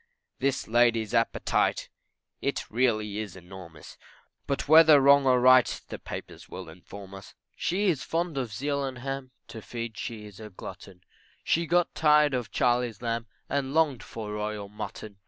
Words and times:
This 0.39 0.67
lady's 0.67 1.13
appetite 1.13 1.87
It 2.41 2.71
really 2.71 3.19
is 3.19 3.35
enormous, 3.35 3.99
But 4.47 4.67
whether 4.67 4.99
wrong 4.99 5.27
or 5.27 5.39
right, 5.39 5.79
The 5.89 5.99
papers 5.99 6.49
will 6.49 6.69
inform 6.69 7.13
us; 7.13 7.35
She 7.55 7.85
is 7.87 8.01
fond 8.01 8.35
of 8.35 8.51
veal 8.51 8.83
and 8.83 8.97
ham, 8.97 9.29
To 9.49 9.61
feed 9.61 9.95
she 9.99 10.25
is 10.25 10.39
a 10.39 10.49
glutton, 10.49 11.03
She 11.43 11.67
got 11.67 11.93
tired 11.93 12.33
of 12.33 12.49
Charley's 12.51 13.03
lamb, 13.03 13.27
And 13.47 13.75
longed 13.75 14.01
for 14.01 14.33
royal 14.33 14.69
mutton. 14.69 15.19